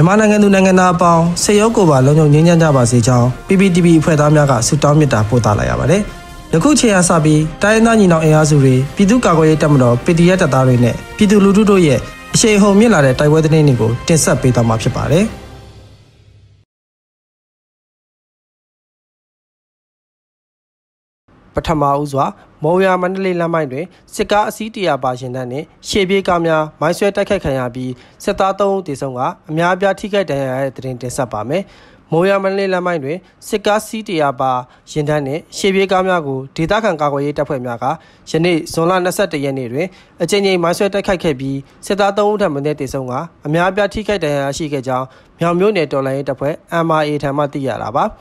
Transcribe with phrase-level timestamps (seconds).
[0.00, 6.02] မြန်မာနိုင်ငံသူနိုင်ငံသားအပေါင်းဆေရုပ်ကိုပါလုံခြုံငြိမ်းချမ်းကြပါစေကြောင်း PPTV အဖွဲ့သားများကဆုတောင်းမေတ္တာပို့သလိုက်ရပါတယ်။
[6.52, 11.98] ယခုချိန်အားစပြီးတိုင်းရင်းသားညီနောင်အင်အားစုတွေပြည်သူ့ကာကွယ်ရေးတပ်မတော် PDF တပ်သားတွေနဲ့ပြည်သူလူထုတို့ရဲ့
[12.34, 15.26] အရှိန်ဟုန်မြင့်လာတဲ့တိုက်ပွဲသတင်းတွေကိုတင်ဆက်ပေးသွားမှာဖြစ်ပါတယ်။
[21.54, 22.26] ပထမဦးစွာ
[22.64, 27.92] မုံရမန္တလေးလမ်းမိုင်းတွင်စစ်ကားအစီးတရာပါရှင်တန်းနှင့်ရှေ့ပြေးကားများမိုင်းဆွဲတိုက်ခိုက်ခံရပြီး
[28.24, 31.62] စစ်သား3ဦးသေဆုံးကအများအပြားထိခိုက်ဒဏ်ရာရတဲ့တဲ့တင်တင်ဆက်ပါမယ်။
[32.12, 33.18] မုံရမန္တလေးလမ်းမိုင်းတွင်
[33.48, 34.52] စစ်ကားစီးတရာပါ
[34.92, 37.84] ရင်တန်းနှင့်ရှေ့ပြေးကားများကိုဒေသခံကာကွယ်ရေးတပ်ဖွဲ့များက
[38.30, 39.86] ယနေ့ဇွန်လ22ရက်နေ့တွင်
[40.22, 43.12] အကြိမ်ကြိမ်မိုင်းဆွဲတိုက်ခိုက်ခဲ့ပြီးစစ်သား3ဦးထပ်မံသေဆုံးက
[43.46, 45.06] အများအပြားထိခိုက်ဒဏ်ရာရရှိခဲ့ကြောင်း
[45.40, 46.54] မြောင်မြို့နယ်တော်လှန်ရေးတပ်ဖွဲ့
[46.86, 48.04] MRA ထံမှသိရတာပါ။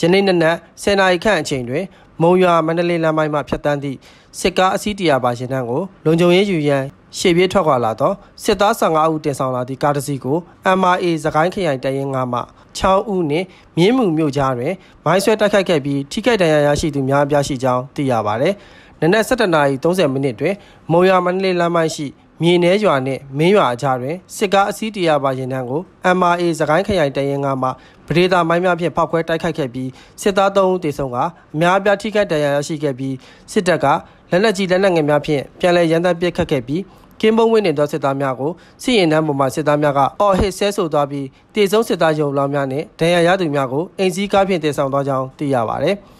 [0.00, 1.84] ယနေ့နနက်10နာရီခန့်အချိန်တွင်
[2.22, 3.98] မုံရွာမန္တလေးလမ်းပိုင်းမှဖြတ်တန်းသည့်
[4.40, 6.84] စစ်ကားအစီးတရာပါရှင်တန်းကိုလုံခြုံရေးယူရန်
[7.18, 8.12] ရှေ့ပြေးထွက်ခွာလာသော
[8.44, 10.36] စစ်သား15ဦးတင်ဆောင်လာသည့်ကားတစ်စီးကို
[10.78, 12.40] MRA စကိုင်းခရိုင်တရင်9မှ
[12.78, 13.46] 6ဦးနှင့်
[13.78, 14.74] မြင်းမှုမြို့ကြားတွင်
[15.04, 18.54] မိုင်းဆွဲတိုက်ခိုက်ခဲ့ပြီးထိခိုက်ဒဏ်ရာရရှိသူများအပြားရှိကြောင်းသိရပါသည်။
[19.00, 20.54] နနက်7:30မိနစ်တွင်
[20.92, 22.06] မုံရွာမန္တလေးလမ်းပိုင်းရှိ
[22.42, 25.80] မြေနှဲရွာနှင့်မင်းရွာအကြားတွင်စစ်ကားအစီးတရာပါရင်တန်းကို
[26.16, 27.68] MRA စကိုင်းခရိုင်တရင်ကမှ
[28.06, 29.88] ပဒေသာမိုင်းများဖြင့်ဖောက်ခွဲတိုက်ခိုက်ခဲ့ပြီး
[30.22, 31.26] စစ်သား3ဦးသေဆုံးကအ
[31.60, 33.14] များအပြားထိခိုက်ဒဏ်ရာရရှိခဲ့ပြီး
[33.52, 33.86] စစ်တပ်က
[34.30, 36.82] လက်နက်ကြီးလက်နက်ငယ်များဖြင့်ပြန်လည်ရန်တပ်ပစ်ခတ်ခဲ့ပြီး
[37.20, 38.52] ကင်းဘုံဝင်းနေသောစစ်သားများကို
[38.82, 45.92] စစ်ရင်နှမ်းပေါ်မှစစ်သားများကအော်ဟစ်ဆဲဆိုသွားပြီးတေဆုံးစစ်သားရုံလောင်းများနှင့်ဒဏ်ရာရသူများကိုအိမ်စည်းကားဖြင့်တည်ဆောင်သွားကြောင်းသိရပါဗျ။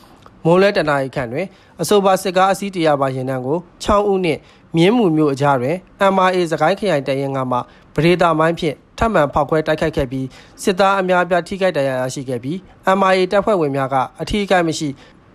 [0.48, 1.46] မိုးလဲတနာရီခန့်တွင်
[1.80, 4.40] အဆိုပါစစ်ကားအစီးတရာပါရင်တန်းကို6ဦးနှင့်
[4.76, 5.76] မြင်းမှုမျိုးအကြားတွင်
[6.14, 7.58] MRA စကိုင်းခရိုင်တရင်ကမှ
[7.94, 10.26] ပဒေတာမိုင်းဖြင့်ထပ်မံဖောက်ခွဲတိုက်ခိုက်ခဲ့ပြီး
[10.62, 12.56] စစ်သားအများအပြားထိခိုက်ဒဏ်ရာရရှိခဲ့ပြီး
[12.98, 14.88] MRA တပ်ဖွဲ့ဝင်များကအထီးအကိုက်မရှိ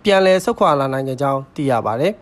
[0.04, 2.12] ပြန်လည်ဆုတ်ခွာလာနိုင်ကြောင်းသိရပါတယ်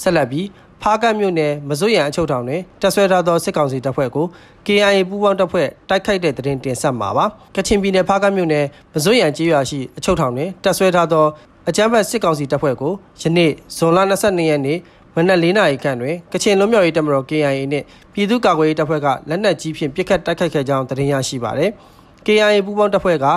[0.00, 0.46] ဆက်လက်ပြီး
[0.82, 4.26] ဖားကတ်မြို့နယ်မစွရံအချုပ်ထောင်တွင်တပ်ဆွဲထားသောစစ်ကောင်စီတပ်ဖွဲ့ကို
[4.66, 7.26] KIA ပူးပေါင်းတပ်ဖွဲ့တိုက်ခိုက်တဲ့တဲ့တင်တင်ဆက်မှာပါ
[7.56, 8.64] ကချင်ပြည်နယ်ဖားကတ်မြို့နယ်
[8.94, 11.24] မစွရံကျေးရွာရှိအချုပ်ထောင်တွင်တပ်ဆွဲထားသော
[11.68, 14.78] အကြမ်းဖက်စစ်ကောင်စီတပ်ဖွဲ့ကိုယနေ့ဇွန်လ22ရက်နေ့
[15.14, 21.70] မနက်၄နာရီခန့်တွင်ကချင်လွတ်မြောက်ရေးတပ်မတော် KIA နှင့်ပြည်သူ့ကာကွယ်ရေးတပ်ဖွဲ့ကလက်နက်ကြီးဖြင့်ပစ်ခတ်တိုက်ခိုက်ခဲ့ကြောင်းသတင်းရရှိပါသည်။
[22.26, 23.32] KIA ပူးပေါင်းတပ်ဖွဲ့ကဥ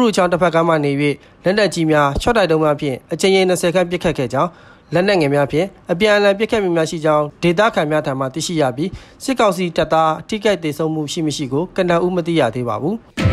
[0.00, 0.92] ရုချောင်းတပ်ဖက်ကမှနေ၍
[1.44, 4.50] လက်နက်ကြီးများချော့တိုက်တုံးများဖြင့်အကြိမ်ရင်20ခန့်ပစ်ခတ်ခဲ့ကြောင်း
[4.94, 8.90] လက်နက်ငယ်များဖြင့်အပြန်အလှန်ပစ်ခတ်မှုများရှိကြောင်းဒေတာခန်များထံမှသိရှိရပြီး
[9.24, 12.96] စစ်ကောင်စီတပ်သားထိခိုက်ဒေဆုံးမှုရှိမရှိကိုကနအူးမသိရသေးပါဘူး။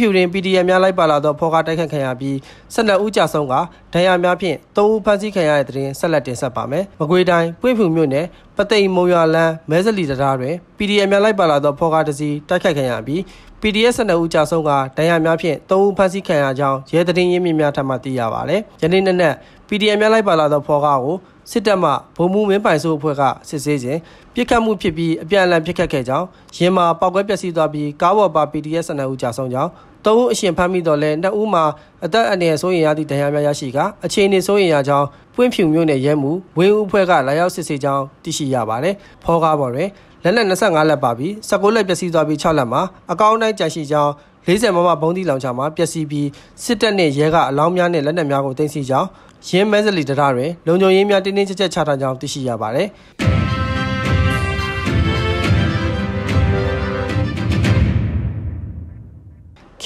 [0.00, 2.34] ဖြူတွင် PDF များလိုက်ပါလာသောဖော်ကားတိုက်ခတ်ခံရပြီး
[2.74, 3.54] 12ဦးကြာဆုံးက
[3.94, 8.26] ဒဏ်ရာများဖြင့်3ဦးဖမ်းဆီးခံရတဲ့တွင်ဆက်လက်တင်ဆက်ပါမယ်။မကွေးတိုင်းပွင့်ဖြူမြို့နယ်
[8.56, 13.20] ပသိမ်မုံရွာလန်းမဲစလီတရားတွင် PDF များလိုက်ပါလာသောဖော်ကားတစ်စီးတိုက်ခတ်ခံရပြီး
[13.60, 19.34] PDF 12ဦးကြာဆုံးကဒဏ်ရာများဖြင့်3ဦးဖမ်းဆီးခံရကြောင်းရဲသတင်းရင်းမြစ်များထံမှသိရပါသည်။ယနေ့နေ့နဲ့
[19.68, 21.16] PDF များလိုက်ပါလာသောဖော်ကားကို
[21.50, 23.98] စစ်တပ်မှဗိုလ်မှူးမင်းပိုင်စိုးအဖွဲ့ကစစ်ဆေးစဉ်
[24.34, 26.26] ပြစ်ခတ်မှုဖြစ်ပြီးအပြန်အလှန်ပြစ်ခတ်ခဲ့ကြောင်း
[26.56, 29.70] ရင်းမှာပောက်ကွဲပျက်စီးသွားပြီးကားပေါ်ပါ PDF 12ဦးကြာဆုံးကြောင်း
[30.04, 31.64] သုံးဦးအရှင်ဖမ်းမိတော့လဲနှစ်ဦးမှာ
[32.04, 38.94] အသက်အန္တရာယ်စိုးရိမ်ရသည့်ဒဏ်ရာများရရှိကအခြေအနေစိုးရိမ်ရကြောင်းပွင့်ဖြူမျိုးနဲ့ရဲမှုဝင်းဦးအဖွဲ့ကလာရောက်စစ်ဆေးကြောင်းသိရှိရပါတယ်။
[39.24, 39.88] ဖောကားပေါ်တွင်
[40.22, 42.82] လက်နက်25လက်ပါပြီး16လက်ပျက်စီးသွားပြီး6လက်မှာ
[43.12, 44.12] အကောင့်တိုင်းကြန့်ရှိကြောင်း
[44.46, 46.28] 40မမဘုံသီးလောင်ချမှာပျက်စီးပြီး
[46.64, 49.08] စစ်တပ်နှင့်ရဲကအလောင်းများနှင့်လက်နက်များကိုတင်စီကြောင်း
[49.48, 52.88] ရင်းမဲစလီတရတွင်လုံခြုံရေးများတင်းတင်းကြပ်ကြပ်ချထားကြောင်းသိရှိရပါတယ်။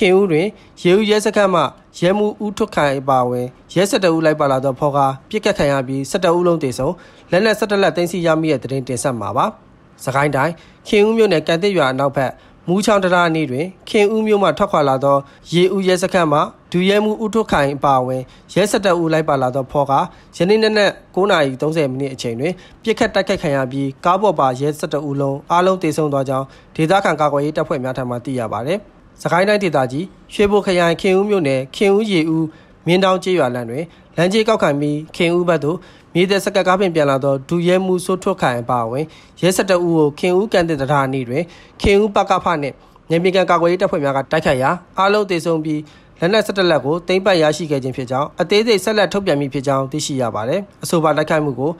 [0.02, 0.46] ခင်ဦးတွင်
[0.82, 1.62] ရေဦးရဲစခန်းမှ
[1.98, 6.94] ရဲမှုဦးထွတ်ခိုင်ပါဝင်ရဲစက်တအူးလိုက်ပါလာသောဖော်ကားပြစ်ကတ်ခံရပြီးစက်တအူးလုံးတေဆုံး
[7.30, 9.46] လက်နက်စက်တလက်သိမ်းဆီးရမိတဲ့တဲ့တင်တင်ဆက်မှာပါ။
[10.04, 10.52] စကိုင်းတိုင်း
[10.88, 12.30] ခင်ဦးမြို့နယ်ကန်တစ်ရွာအနောက်ဘက်
[12.68, 15.16] မူးချောင်းတရာနီတွင်ခင်ဦးမြို့မှထွက်ခွာလာသော
[15.52, 16.40] ရေဦးရဲစခန်းမှ
[16.72, 18.22] ဒူရဲမှုဦးထွတ်ခိုင်ပါဝင်
[18.54, 20.04] ရဲစက်တအူးလိုက်ပါလာသောဖော်ကား
[20.36, 22.52] ယနေ့နေ့နဲ့9:30မိနစ်အချိန်တွင်
[22.82, 26.46] ပြစ်ခတ်တိုက်ခိုက်ခံရပြီးကားပေါ်ပါရဲစက်တအူးလုံးအားလုံးတေဆုံးသွားကြောင်း
[26.76, 28.80] ဒေသခံကာကွယ်ရေးတပ်ဖွဲ့များထံမှသိရပါသည်။
[29.20, 32.46] စကိုင်းတိုင်းဒေသကြီးရွှေဘိုခရိုင်ခင်ဦးမြို့နယ်ခင်ဦးရေဦး
[32.86, 33.84] မင်းတောင်ကျေးရွာလမ်းတွင်
[34.16, 35.76] လမ်းကြီးကောက်ခံပြီးခင်ဦးဘက်သို့
[36.14, 39.04] မြေသက်စကတ်ကားပင်ပြန်လာသောဒူရဲမှုစိုးထွတ်ခိုင်အပါအဝင်
[39.40, 41.42] ရဲစက်တအူကိုခင်ဦးကန်တဲ့တရာနီတွင်
[41.82, 42.74] ခင်ဦးပကဖနှင့်
[43.10, 45.80] နေပြည်တော်ကာကွယ်ရေးတပ်ဖွဲ့များကတိုက်ခိုက်ရာအားလုံးတေဆုံးပြီး
[46.20, 51.70] လက်နက်17လက်ကိုတင်ပတ်ရရှိခဲ့ခြင်းဖြစ်ကြောင်းအသေးစိတ်ဆက်လက်ထုတ်ပြန်မိဖြစ်ကြောင်းသိရှိရပါတယ်။အဆိုပါတိုက်ခိုက်မှုကို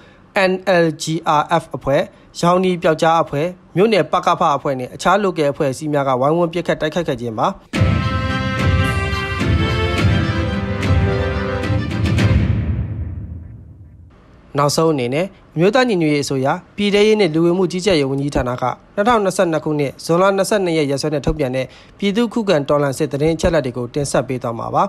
[0.51, 2.03] NLGRF အဖွဲ့
[2.41, 3.47] ရောင်နီပျောက်ကြားအဖွဲ့
[3.77, 7.49] မြို့နယ်ပကဖအဖွဲ့နဲ့အခြား local အဖွဲ့အစည်းများကဝိုင်းဝန်းပစ်ခတ်တိုက်ခိုက်ခဲ့ခြင်းပါ
[14.59, 16.47] နောက်ဆုံးအနေနဲ့အမျိုးသားညီညွတ်ရေးအစိုးရ
[16.77, 18.65] ပြည်ထရေးနှင့်လူဝင်မှုကြီးကြပ်ရေးဝန်ကြီးဌာနက
[18.97, 21.67] 2022ခုနှစ်ဇွန်လ22ရက်ရက်စွဲနဲ့ထုတ်ပြန်တဲ့
[21.99, 24.83] ပြည်သူ့ခုခံတော်လှန်စစ်တရင်ချက်လက်တွေကိုတင်ဆက်ပေးသွားမှာပါ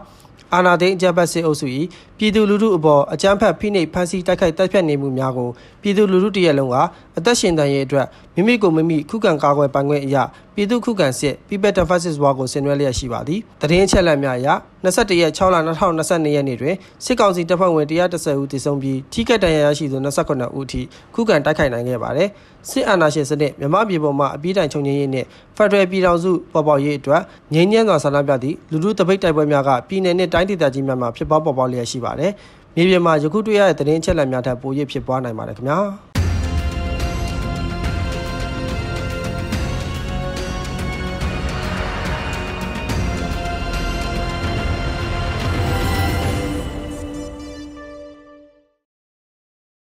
[0.54, 1.68] အာနာသိန်းအကြမ်းဖက်စစ်အုပ်စု၏
[2.18, 5.50] ပြည်သူလူထုအပေါ်အကြမ်းဖက်ဖိနှိပ်ဖမ်းဆီးတိုက်ခိုက်တပ်ဖြတ်နေမှုများကို
[5.82, 6.76] ပြည်သူလူထုတရက်လုံးက
[7.18, 10.24] အသက်ရှင်တန်ရေးအတွက်မိမိကိုမိမိခုခံကာကွယ်ပိုင်ခွင့်အရာ
[10.56, 14.48] ပြည်သူခုခံစစ် People Defenses War ကိုဆင်နွှဲလျက်ရှိပါသည်တရင်ချက်လက်များအရ
[14.84, 16.76] 21ရက်6လ2022ရက်နေ့တွင်
[17.06, 20.82] စစ်ကောင်စီတပ်ဖွဲ့ဝင်130ဦးတည်ဆုံပြီးထိခိုက်ဒဏ်ရာရရှိသူ29ဦးအထိ
[21.16, 22.30] ခုခံတိုက်ခိုက်နိုင်ခဲ့ပါတယ်
[22.70, 25.28] စစ်အာဏာရှင်စနစ်မြမပြည်ပေါ်မှာအပြည့်တိုင်ချုပ်ငြိမ်းရေးနှင့်
[25.58, 27.22] ဖက်ဒရယ်ပြည်ထောင်စုပေါ်ပေါက်ရေးအတွက်
[27.54, 32.32] ငြိမ်းချမ်းစွာဆန္ဒပြသည့်လူထုတပိတ်တိုက်ပွဲများကပြည်내နှင့်တိုင်းဒေသကြီးများမှာဖြစ်ပွားပေါ်ပေါက်လျက်ရှိပါတယ်
[32.76, 36.13] မြေပြင်မှာယခုတွေ့ရတဲ့သတင်းအချက်အလက်များထပ်ပို၍ဖြစ်ပွားနိုင်ပါတယ်ခင်ဗျာ